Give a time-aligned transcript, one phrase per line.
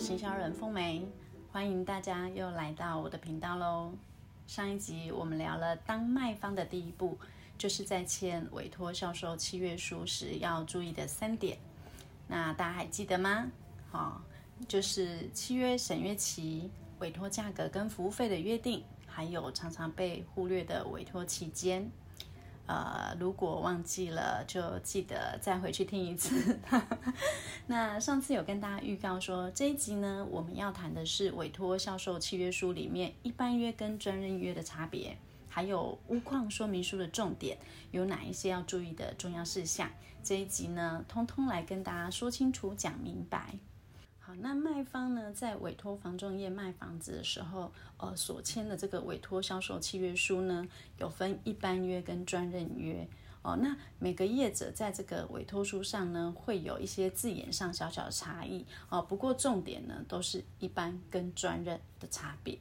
[0.00, 1.06] 行销人凤梅，
[1.52, 3.92] 欢迎大家又来到我的频道喽。
[4.46, 7.18] 上一集我们聊了当卖方的第一步，
[7.58, 11.58] 就是在签委托销售契约书时要注意的三点。
[12.26, 13.52] 那大家还记得吗？
[13.90, 14.22] 好，
[14.66, 21.92] 就是契约审阅期、委托价格跟服务费的约定，还有常常被忽略的委托期间。
[22.70, 26.56] 呃，如果忘记了，就记得再回去听一次。
[27.66, 37.58] 那上次有跟大家预告说，这一集呢，我们要谈的是委托销售契约书里面一般约跟专任约的差别，还有屋况说明书的重点
[37.90, 39.90] 有哪一些要注意的重要事项。
[40.22, 43.58] 这一集呢，通通来跟大家说清楚、讲明白。
[44.40, 50.66] 那卖方呢，在委托房仲业卖房子的时候，呃，所签的这个委托销售契约书呢，
[50.98, 53.06] 有分一般约跟专任约
[53.42, 53.56] 哦。
[53.56, 59.02] 那每个业者在这个委托书上呢，会有一些字眼上小小的差异哦。
[59.02, 62.58] 不过重点呢，都是一般跟专任的差别。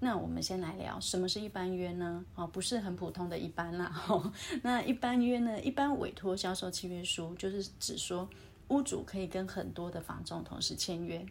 [0.00, 2.24] 那我们先来聊什么是一般约呢？
[2.34, 4.02] 哦，不是很普通的一般啦。
[4.08, 4.32] 哦，
[4.62, 8.28] 那一般约呢，一般委托销售契约书就是指说。
[8.68, 11.24] 屋主可以跟很多的房仲同时签约，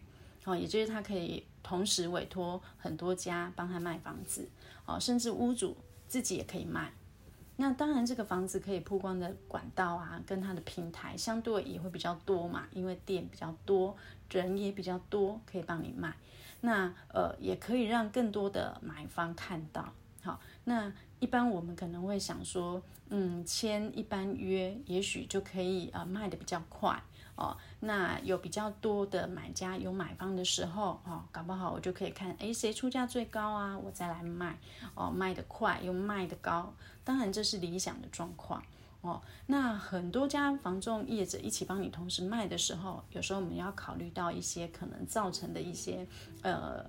[0.45, 4.47] 哦，也就是他可以同时委托很多家帮他卖房子，
[4.85, 5.75] 哦，甚至屋主
[6.07, 6.91] 自己也可以卖。
[7.57, 13.95] 那当然，这个房子可以曝光的管道啊，跟它的平台相对也会比较多嘛，因为店比较多，
[14.31, 16.15] 人也比较多，可以帮你卖。
[16.61, 19.93] 那呃，也可以让更多的买方看到。
[20.23, 27.03] 好，那一般我们可能会想说，嗯，签一般约，也许就可以呃卖得比较快。
[27.41, 34.59] 哦，那有比较多的买家有买方的时候，哦，搞不好我就可以看，诶，谁出价最高啊，我再来卖，
[34.93, 36.71] 哦，卖得快又卖得高，
[37.03, 38.61] 当然这是理想的状况，
[39.01, 46.07] 哦，那很多家房仲业者一起帮你同时卖的时候，有时候我们要考虑到一些可能造成的一些
[46.43, 46.85] 呃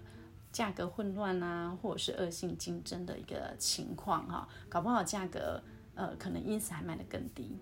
[0.53, 5.63] 价格混乱啊，或者是恶性竞争的一个情况哈，搞不好价格
[5.95, 7.57] 呃可能因此还卖得更低。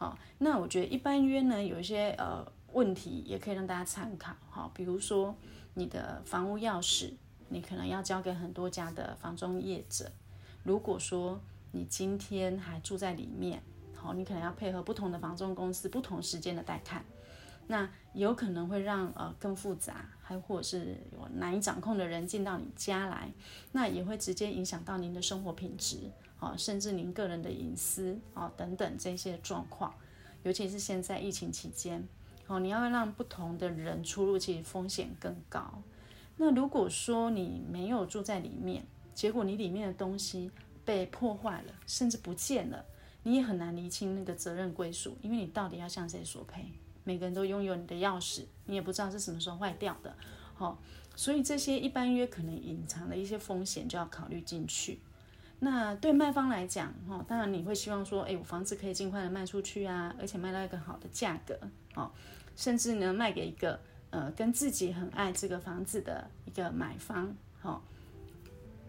[0.00, 5.36] 好，那我觉得一般约呢，有一些呃问题也可以让大家参考哈，比如说
[5.74, 7.12] 你的房屋钥匙，
[7.50, 10.10] 你可能要交给很多家的房中业者。
[10.62, 11.38] 如果说
[11.72, 13.62] 你今天还住在里面，
[13.94, 17.04] 好，你可能要配合不同的房中公司不同时间的带看，
[17.66, 23.30] 那有可能会让呃更复杂，还或是有难以掌控的人进到你家来，
[23.72, 26.10] 那也会直接影响到您的生活品质。
[26.40, 29.94] 啊，甚至您个人的隐私啊等等这些状况，
[30.42, 32.08] 尤其是现在疫情期间，
[32.46, 35.82] 哦，你要让不同的人出入，其实风险更高。
[36.38, 40.50] 那如果说你没有住在里面，结果你里面的东西
[40.84, 42.84] 被破坏了，甚至不见了，
[43.22, 46.72] 你也很难厘清那个责任归属，因为你到底要向谁索赔？
[47.04, 50.16] 每个人都拥有你的钥匙，你也不知道是什么时候坏掉的，
[50.54, 50.78] 好，
[51.14, 55.00] 所以这些一般约可能隐藏的一些风险就要考虑进去。
[55.62, 61.58] 那对卖方来讲，哈，当然你会希望说，哎，我房子可以尽快的卖出去啊，而且卖到一个好的价格，
[61.94, 62.10] 哦，
[62.56, 63.78] 甚至呢卖给一个
[64.08, 67.82] 呃跟自己很爱这个房子的一个买方，好，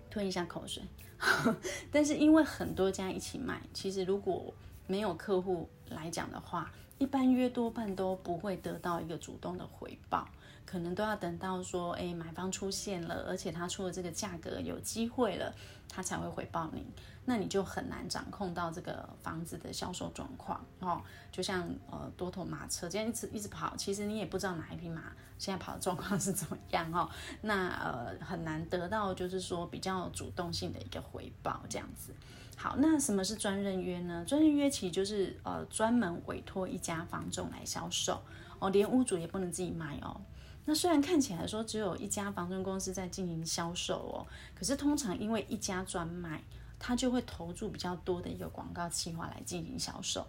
[0.09, 0.81] 吞一下口水。
[1.91, 4.53] 但是因为很多家一起卖，其实如果
[4.88, 10.27] 没有客户来讲的话，一般约多半都不会得到一个主动的回报。
[10.66, 15.53] 可能都要等到说，哎，买方出现了，而且他出了这个价格有机会了，
[15.89, 16.85] 他才会回报你。
[17.23, 21.01] 那你就很难掌控到这个房子的销售状况哦。
[21.31, 27.07] 就像呃多头马车这样一直一直跑，其实你也不知道哪一匹马现在跑的状况是怎么样哦。
[27.41, 32.12] 那呃很难得到就是说比较主动性的一个回报这样子。
[32.57, 34.25] 好，那什么是专任约呢？
[34.25, 38.22] 专任约其实就是呃专门委托一家房仲来销售
[38.57, 40.19] 哦，连屋主也不能自己卖哦。
[40.66, 46.44] 那虽然看起来说只有一家房仲公司在进行销售哦，可是通常因为一家专卖，
[46.77, 50.25] 它就会投注比较多的一个广告计划来进行销售。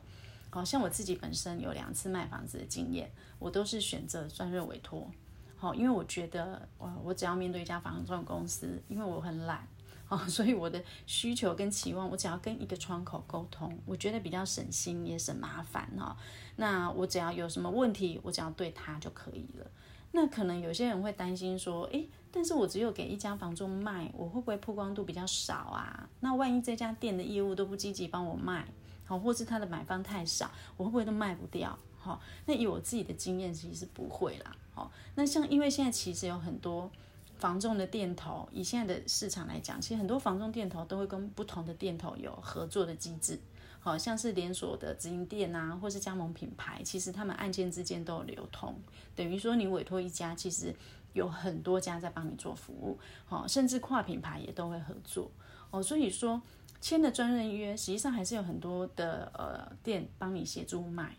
[0.51, 5.11] 好像我自己本身有两次卖房子的经验，我都是选择专任委托。
[5.57, 9.67] 好，因为我觉得我我只要面对一家房仲公司，因为我很懒，
[10.09, 16.17] 哦，所以我的需求跟期望，我只要跟一个窗口沟通，我觉得比较省心也省麻烦哈。
[16.57, 19.71] 那我只要有什么问题，我只要对他就可以了。
[20.13, 26.09] 那可能有些人会担心说，诶，但是我只有给一家房仲卖，我会不会曝光度比较少啊？
[26.21, 28.67] 那万一这家店的业务都不积极帮我卖，
[29.05, 31.79] 好，或是他的买方太少，我会不会都卖不掉？
[31.99, 34.55] 好，那以我自己的经验，其实不会啦。
[34.75, 36.91] 好，那像因为现在其实有很多
[37.39, 43.39] 房仲的店头，以现在的市场来讲，其实很多房仲店头都会跟不同的店头有合作的机制。
[43.85, 48.75] 好像是连锁的直营店啊，或是加盟品牌，其实他们案件之间都有流通，
[49.17, 50.73] 等于说你委托一家，其实
[51.13, 52.97] 有很多家在帮你做服务，
[53.27, 55.29] 好，甚至跨品牌也都会合作
[55.73, 55.83] 哦。
[55.83, 56.41] 所以说
[56.81, 61.17] 签的专任约，实际上还是有很多的呃店帮你协助卖。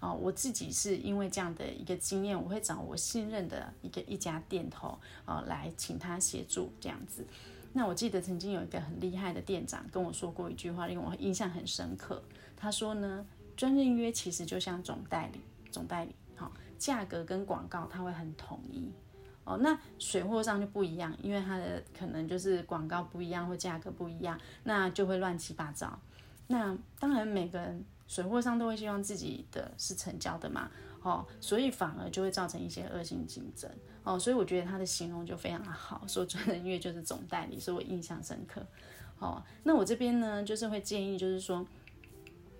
[0.00, 7.24] 哦，我自己是因为这样的一个经验，我会找我信任的一个一家店头哦来请他协助这样子。
[7.72, 12.22] 那我记得曾经有一个很厉害的店长跟我说过一句话，令我印象很深刻。
[12.56, 13.26] 他说呢，
[13.56, 15.40] 专任约其实就像总代理，
[15.70, 18.90] 总代理好，价格跟广告他会很统一。
[19.44, 25.98] 哦，那水货上就不一样，因为它的可能就是广告不一样或价格不一样，那就会乱七八糟。
[26.46, 30.70] 那当然每个人水货商都会希望自己的是成交的嘛，
[31.02, 33.70] 哦，所以反而就会造成一些恶性竞争。
[34.04, 38.64] 哦，所以我觉得他的形容就非常的好，说专人约就是总代理，所以我印象深刻。
[39.18, 41.64] 哦，那我这边呢，就是会建议，就是说，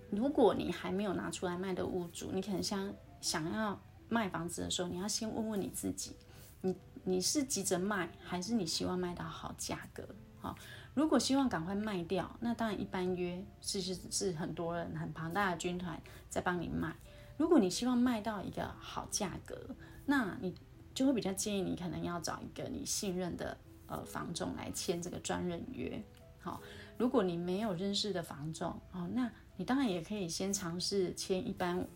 [0.09, 6.15] 如果你还没有拿出来卖的屋主，你可能想想要卖房子的时候，你要先问问你自己。
[6.61, 6.73] 你
[7.03, 10.07] 你是急着卖，还是你希望卖到好价格？
[10.39, 10.55] 好，
[10.93, 16.95] 如果希望赶快卖掉，那当然一般约是是是很多人很庞大的军团在帮你卖。
[17.37, 19.57] 如果你希望卖到一个好价格，
[20.05, 20.53] 那你
[20.93, 23.57] 就会比较建议你可能要找一个你信任的
[23.87, 26.01] 呃房仲来签这个专任约。
[26.39, 26.61] 好，
[26.97, 31.87] 如果你没有认识的房仲哦，那你当然也可以先尝试签一般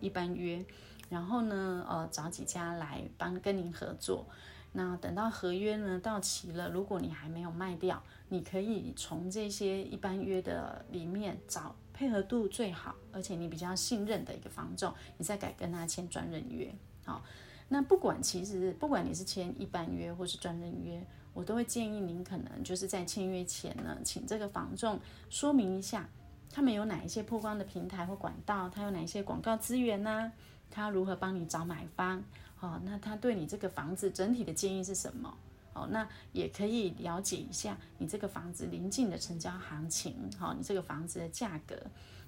[0.00, 0.64] 一般约。
[1.08, 4.26] 然后呢，呃，找几家来帮跟您合作。
[4.72, 16.70] 那等到合约呢到期了，如果你还没有卖掉，你可以从这些一般约的里面找配合度最好，而且你比较信任的一个房仲，你再改跟他签专任约。
[17.06, 17.24] 好，
[17.68, 21.02] 那不管其实不管你是签一般约或是专任约，
[21.32, 25.00] 我都会建议您可能就是在签约前呢，请这个房仲
[25.30, 26.06] 说明一下，
[26.50, 30.30] 他们有哪一些曝光的平台或管道，他有哪一些广告资源呢、
[30.70, 32.22] 他如何帮你找买方？
[32.60, 35.34] 哦，那他对你这个房子整体的建议是什么？
[35.76, 41.76] 哦，那也可以了解一下你这个房子临近的成交行情，好，你这个房子的价格，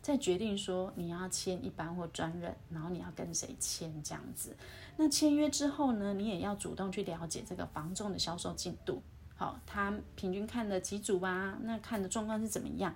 [0.02, 4.54] 再决定说你要签一般或专任，然后你要跟谁签这样子。
[4.98, 9.02] 那签约之后呢，你也要主动去了解这个房仲的销售进度，
[9.34, 11.56] 好，他平均看了几组啊？
[11.62, 12.94] 那看的状况是怎么样？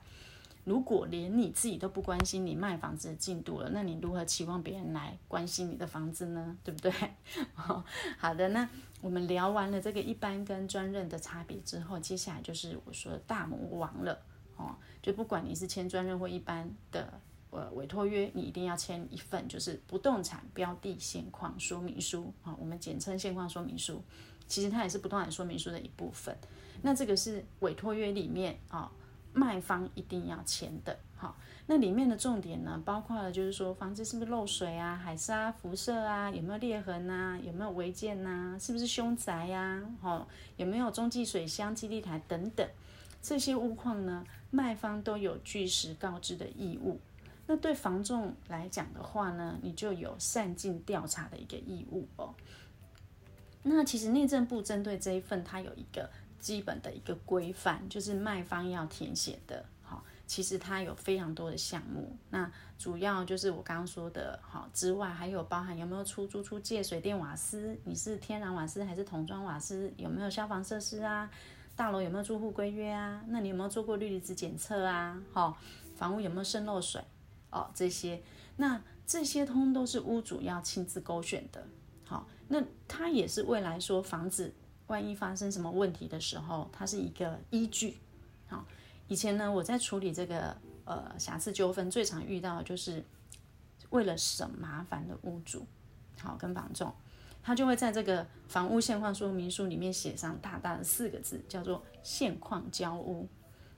[0.65, 6.57] 如果连你自己都不关心你卖房子的进度了，那你如何期望别人来关心你的房子呢？
[6.63, 6.93] 对不对？
[7.57, 7.83] 哦，
[8.17, 8.69] 好的，那
[9.01, 14.17] 我们聊完了这个一般跟专任的差别之后，接下来就是我说的大魔王了
[14.57, 14.77] 哦。
[15.03, 17.13] 就不管你是签专任或一般的
[17.51, 24.01] 呃委托约，你一定要签一份就是不动产标的现况说明书啊，哦，我们简称现况说明书。
[24.47, 26.37] 其实它也是不动产说明书的一部分。
[26.83, 28.83] 那这个是委托约里面啊。
[28.83, 28.91] 哦
[29.35, 31.37] 卖方一定要签的，好，
[31.67, 42.69] 那里面的重点呢，包括了就是说房子是不是漏水啊、海沙、辐射啊，有没有裂痕啊，有没有违建呐，是不是凶宅呀，好，有没有中继水箱、基地台等等
[43.23, 47.01] 这些物况呢，卖方都有据实告知的义务。
[47.47, 52.35] 那对房仲来讲的话呢，你就有善尽调查的一个义务哦。
[53.63, 56.11] 那其实内政部针对这一份，它有一个。
[56.43, 71.31] 基本的一个规范就是卖方要填写的，好，其实它有非常多的项目，那主要就是我刚刚说的，好之外，还有包含有没有出租出借水电瓦斯，你是天然瓦斯还是桶装瓦斯，有没有消防设施啊，
[71.77, 75.57] 大楼有没有住户规约啊，那你有没有做过氯离子检测啊，好，
[75.95, 77.01] 房屋有没有渗漏水，
[77.51, 78.21] 哦，这些，
[78.57, 81.65] 那这些通都是屋主要亲自勾选的，
[82.05, 84.53] 好，那他也是未来说房子。
[84.93, 87.97] 万一发生什么问题的时候，它是一个依据。
[88.47, 88.67] 好，
[89.09, 93.03] 以前呢，我在处理这个呃瑕疵纠纷，最常遇到的就是
[93.89, 95.65] 为了省麻烦的屋主，
[96.21, 96.93] 好跟房仲，
[97.43, 103.27] 他就会在这个房屋现况说明书里面写上大大的四个字，叫做现况交屋。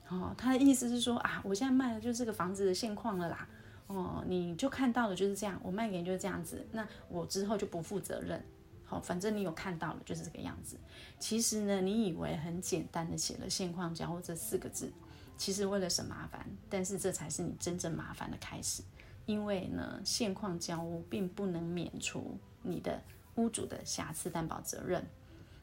[0.09, 3.47] 哦，他的意思是说啊，我现在卖的就是这个房子的现况了啦。
[3.87, 8.43] 哦，你就看到的就是这样，我卖给你就是这样子，那我之后就不负责任。
[8.87, 10.77] 好，反正你有看到了，就是这个样子。
[11.19, 14.91] 其实呢，你以为很简单的写了“现况交屋”这四个字，
[15.35, 18.83] 其实为了省麻烦，但是这才是你真正麻烦的开始。
[19.25, 23.01] 因为呢，现况交屋并不能免除你的
[23.37, 25.03] 屋主的瑕疵担保责任。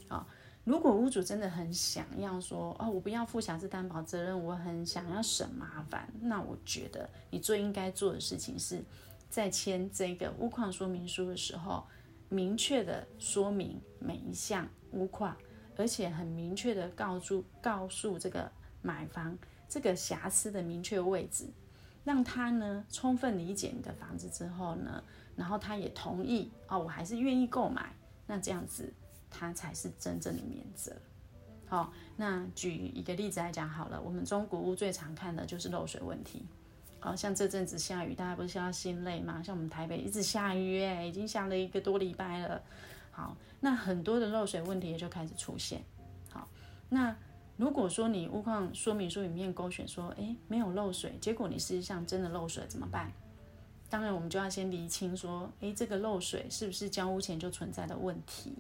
[0.08, 0.26] 啊，
[0.64, 8.82] 如果屋主真的很想要说，哦，我不要负瑕疵担保责任，我很想要省麻烦，那我觉得你最应该做的事情是
[9.30, 11.86] 在签这个屋况说明书的时候。
[12.32, 15.36] 明确的说明每一项屋况，
[15.76, 19.36] 而且很明确的告诉告诉这个买方
[19.68, 21.46] 这个瑕疵的明确位置，
[22.04, 25.04] 让他呢充分理解你的房子之后呢，
[25.36, 27.94] 然后他也同意哦，我还是愿意购买。
[28.26, 28.90] 那这样子
[29.28, 30.90] 他才是真正的免责。
[31.66, 36.46] 好，那举一个例子来讲好了，我们中古屋最常看的就是漏水问题。
[37.04, 39.42] 好像这阵子下雨，大家不是要心累吗？
[39.42, 42.62] 像我们台北一直下雨，哎，已经下了一个多礼拜了。
[43.10, 45.82] 好，那很多的漏水问题也就开始出现。
[46.30, 46.48] 好，
[46.88, 47.14] 那
[47.56, 53.10] 如果说你屋况说明书里面勾选说，哎，没有漏水，结果你实际上真的漏水怎么办？
[53.90, 58.54] 当然，我们就要先厘清说，哎，这个漏水是不是交屋前就存在的问题？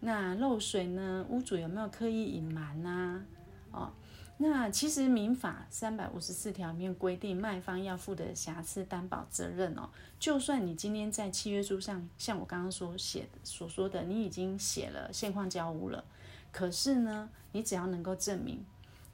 [0.00, 1.26] 那漏水呢？
[1.28, 3.22] 屋主有没有刻意隐瞒呐？
[3.70, 3.92] 哦，
[4.38, 9.88] 那其实民法三百五十四条里面规定，卖方要负的瑕疵担保责任哦。
[10.18, 16.04] 就算你今天在契约书上，像我刚刚所写所说的，你已经写了现况交屋了，
[16.52, 18.62] 可是呢，你只要能够证明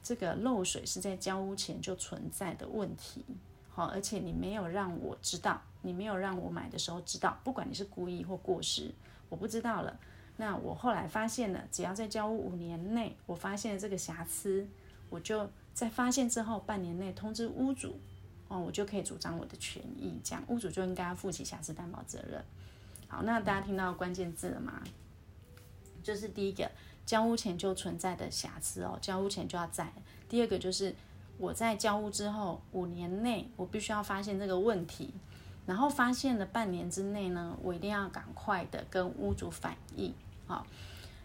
[0.03, 3.23] 这个漏水是在交屋前就存在的问题，
[3.69, 8.93] 好，而且你没有让我知道，你没有让我买的时候知道，不管你是故意或过失，
[9.29, 9.97] 我不知道了。
[10.35, 14.67] 那我后来发现了，只要在交屋五年内，我发现了这个瑕疵，
[15.13, 17.99] 我就在发现之后半年内通知屋主，
[18.47, 22.43] 哦，我就可以主张我的权益，这样屋主就应该负起瑕疵担保责任。
[23.07, 24.81] 好，那大家听到关键字了吗？
[26.01, 26.67] 就是第一个，
[27.05, 29.93] 交屋前就存在的瑕疵哦，交屋前就要在。
[30.27, 30.95] 第二个就是
[31.37, 35.13] 我在交屋之后五年内，我必须要发现这个问题。
[35.67, 40.11] 然后发现了半年之内呢，我一定要赶快的跟屋主反映。
[40.47, 40.65] 好，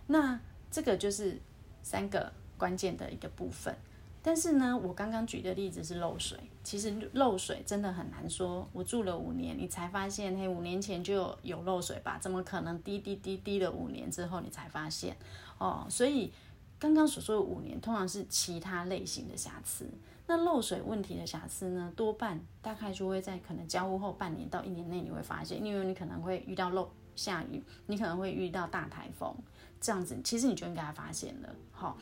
[0.07, 0.39] 那
[0.71, 1.41] 这个就是
[1.83, 3.75] 三个关键的一个部分。
[4.21, 8.69] 但是呢，我刚刚举的例子是漏水，其实漏水真的很难说。
[8.73, 12.19] 我住了五年，你才发现，嘿，五年前就有，有漏水吧？
[12.21, 15.17] 怎么可能滴滴滴滴了五年之后你才发现？
[15.57, 16.31] 哦，所以
[16.79, 19.89] 刚刚所说的五年，通常是其他类型的瑕疵。
[20.27, 29.35] 那漏水问题的瑕疵呢，多半大概就会在可能交屋后半年到一年内你会发现，因为你可能会遇到漏下雨，你可能会遇到大台风，
[29.81, 31.49] 这样子其实你就应该发现了。
[31.73, 31.97] 好，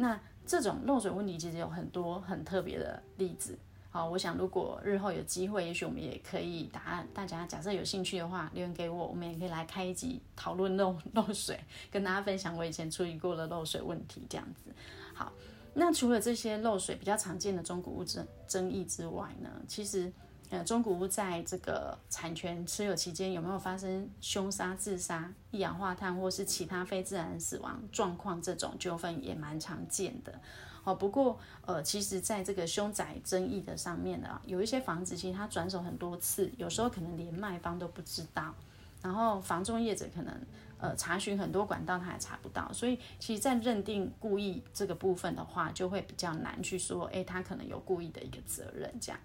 [0.00, 3.58] 那这种漏水问题其实有很多很特别的例子。
[3.90, 14.72] 好，我想如果日后有机会，也许我们也可以答案，大家假设有兴趣的话，留言给我，我们也可以来开一集讨论漏 漏水，跟大家分享我以前处理过的漏水问题，这样子。
[15.12, 15.32] 好。
[15.72, 20.12] 那除了这些漏水比较常见的中古物争争议之外呢，其实，
[20.50, 30.40] 呃，中古屋在这个产权持有期间有没有发生凶杀、自杀、一氧化碳或是其他非自然死亡状况这种纠纷也蛮常见的。
[30.82, 38.54] 哦，不过，呃，其实在这个凶宅争议的上面呢，有一些房子其实它转手很多次，有时候可能连卖方都不知道，
[39.02, 40.34] 然后房中业者可能。
[40.82, 49.20] 呃，查询很多管道，他也查不到，所以其实，在认定故意这个部分的话，就会比较难去说，哎，他可能有故意的一个责任这样。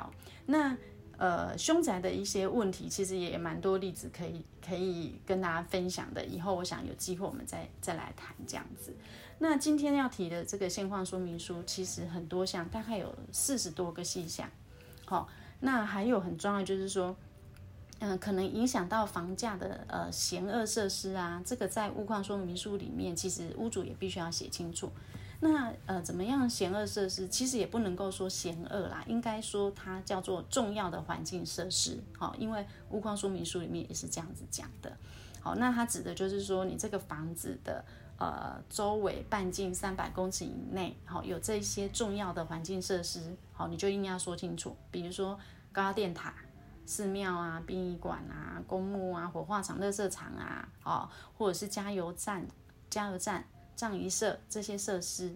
[0.00, 0.10] 好，
[0.46, 0.74] 那
[1.18, 6.24] 呃，凶宅的一些问题，其实也蛮多例子可以可以跟大家分享的。
[6.24, 8.94] 以后我想有机会我们再再来谈这样子。
[9.40, 14.48] 那今天要提的这个现况说明书，其实很多项，大概有四十多个细项。
[15.04, 15.28] 好，
[15.60, 17.14] 那还有很重要就是说。
[18.02, 24.90] 嗯，可能影响到房价的呃险恶设施啊，这个在屋况说明书里面，其实屋主也必须要写清楚。
[25.40, 27.26] 那呃，怎么样嫌恶设施？
[27.28, 31.98] 其实也不能够说嫌恶啦，应该说它叫做重要的环境设施。
[32.16, 34.94] 好，因为屋况说明书里面也是这样子讲的。
[35.40, 37.84] 好，那它指的就是说，你这个房子的
[38.18, 45.38] 呃周围半径三百公尺以内，好，有这些重要的环境设施，好，你就一定要说清楚，比如说
[45.72, 46.34] 高压电塔。
[46.86, 52.44] 寺庙啊、殡仪馆啊、公墓啊、火化场、垃圾场啊，哦，或者是加油站、
[52.88, 53.44] 加油站、
[53.80, 55.34] 葬仪社这些设施，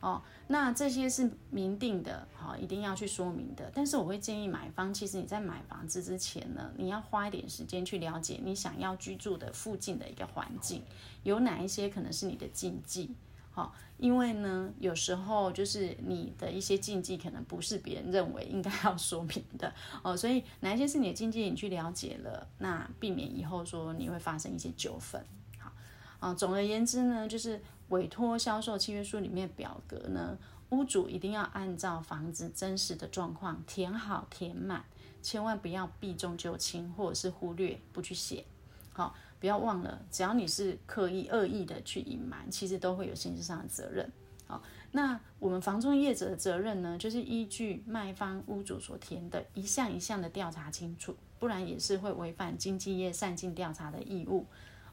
[0.00, 3.70] 哦，那这些是明定的，好、一定要去说明的。
[3.72, 10.82] 但是我会建议买方，其实你在买房子之前呢，你要花一点时间去了解你想要居住的附近的一个环境，
[11.22, 13.14] 有哪一些可能是你的禁忌。
[13.52, 19.72] 好，因为呢，有时候就是你的一些禁忌可能不是别人认为应该要说明的
[20.02, 25.24] 哦，所以哪一些是你的禁忌，你去了解了，那避免以后说你会发生一些纠纷。
[25.60, 25.70] 好，
[26.18, 30.38] 啊，总而言之呢，就是委托销售契约书里面表格呢，
[30.70, 34.84] 屋主一定要按照房子真实的状况填好填满，
[35.22, 38.44] 千万不要避重就轻或者是忽略不去写。
[38.92, 39.14] 好。
[39.40, 44.10] 不要忘了，只要你是刻意恶意的去隐瞒，其实都会有刑事上的责任。
[44.46, 44.62] 好，
[44.92, 54.46] 那我们房中业者的责任呢，就是依据卖方屋主所填的一项一项的调查清楚，不然也是会违反经纪业善尽调查的义务。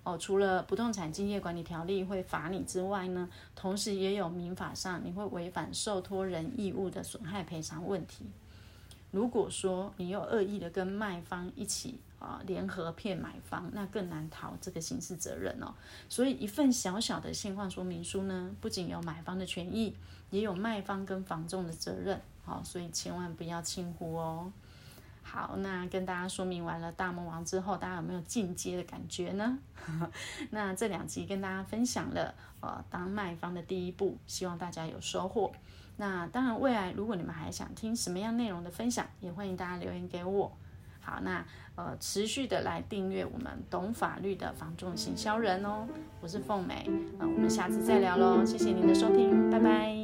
[0.03, 8.25] 哦，除了不动产经纪管理条例会罚你之外呢，同时也有民法上你会违反受托人义务的损害赔偿问题。
[9.11, 15.73] 如果说你有恶意的跟卖方一起啊联合骗买方，那更难逃这个刑事责任哦。
[16.09, 19.95] 所以一份小小的现况说明书呢，不仅有买方的权益，
[20.29, 22.19] 也有卖方跟房仲的责任。
[22.43, 24.51] 好，所以千万不要轻忽哦。
[25.33, 29.57] 好，那跟大家说明完了大魔王之后，大家有没有进阶的感觉呢？
[30.51, 35.49] 那这两集跟大家分享了呃当卖方的第一步，希望大家有收获。
[35.95, 40.51] 那当然，未来如果你们还想听什么样内容的分享，也欢迎大家留言给我。
[40.99, 41.45] 好，那
[41.75, 45.87] 呃持续的来订阅我们懂法律的房仲行销人哦。
[46.19, 48.43] 我是凤美，呃，我们下次再聊喽。
[48.43, 50.00] 谢谢您的收听，拜拜。